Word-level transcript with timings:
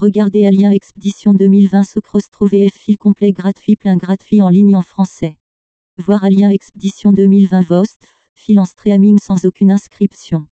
Regardez 0.00 0.46
Alien 0.46 0.72
Expedition 0.72 1.34
2020 1.34 1.84
Sucrose 1.84 2.30
trouver 2.30 2.70
fil 2.70 2.96
complet 2.96 3.32
gratuit 3.32 3.76
plein 3.76 3.98
gratuit 3.98 4.40
en 4.40 4.48
ligne 4.48 4.74
en 4.74 4.80
français. 4.80 5.36
Voir 5.98 6.24
Alien 6.24 6.50
Expedition 6.50 7.12
2020 7.12 7.60
Vost, 7.60 7.98
fil 8.34 8.58
en 8.60 8.64
streaming 8.64 9.18
sans 9.18 9.44
aucune 9.44 9.70
inscription. 9.70 10.48